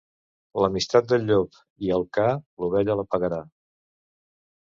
L'amistat 0.63 1.11
del 1.11 1.27
llop 1.31 1.59
i 1.89 1.91
el 1.99 2.07
ca 2.19 2.25
l'ovella 2.31 2.97
la 3.03 3.07
pagarà. 3.13 3.41